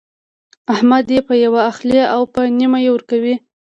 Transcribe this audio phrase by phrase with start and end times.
[0.73, 3.35] احمد يې په يوه اخلي او په نيمه يې ورکوي.